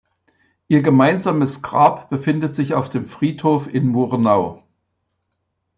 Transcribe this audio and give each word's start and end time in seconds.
Ihr 0.67 0.81
gemeinsames 0.81 1.61
Grab 1.61 2.09
befindet 2.09 2.55
sich 2.55 2.73
auf 2.73 2.89
dem 2.89 3.05
Friedhof 3.05 3.71
in 3.71 3.85
Murnau. 3.87 4.63